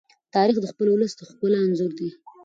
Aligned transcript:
تاریخ 0.33 0.57
د 0.61 0.65
خپل 0.71 0.87
ولس 0.89 1.13
د 1.15 1.21
ښکلا 1.29 1.59
انځور 1.61 1.91
دی. 1.99 2.09